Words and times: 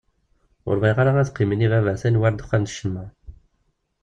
Ur 0.67 0.75
bɣiɣ 0.81 0.97
ara 0.99 1.13
ad 1.19 1.31
qqimen 1.31 1.63
yibabaten 1.63 2.19
war 2.19 2.33
ddexxan 2.33 2.63
d 2.67 2.71
ccemma. 2.73 3.05